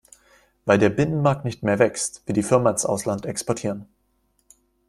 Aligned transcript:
Weil 0.65 0.79
der 0.79 0.89
Binnenmarkt 0.89 1.45
nicht 1.45 1.61
mehr 1.61 1.77
wächst, 1.77 2.23
will 2.25 2.33
die 2.33 2.41
Firma 2.41 2.71
ins 2.71 2.87
Ausland 2.87 3.27
exportieren. 3.27 3.85